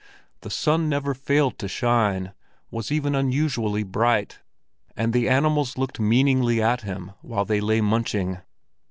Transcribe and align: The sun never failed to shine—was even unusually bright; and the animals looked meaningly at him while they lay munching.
The 0.39 0.49
sun 0.49 0.89
never 0.89 1.13
failed 1.13 1.59
to 1.59 1.67
shine—was 1.67 2.91
even 2.91 3.13
unusually 3.13 3.83
bright; 3.83 4.39
and 4.97 5.13
the 5.13 5.29
animals 5.29 5.77
looked 5.77 5.99
meaningly 5.99 6.59
at 6.59 6.81
him 6.81 7.11
while 7.21 7.45
they 7.45 7.61
lay 7.61 7.81
munching. 7.81 8.39